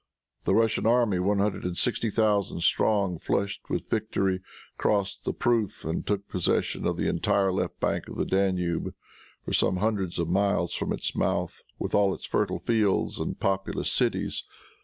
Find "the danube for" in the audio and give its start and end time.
8.15-9.53